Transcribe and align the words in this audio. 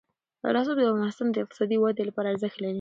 رسوب 0.55 0.77
د 0.79 0.83
افغانستان 0.93 1.27
د 1.31 1.35
اقتصادي 1.43 1.77
ودې 1.79 2.03
لپاره 2.09 2.27
ارزښت 2.33 2.57
لري. 2.59 2.69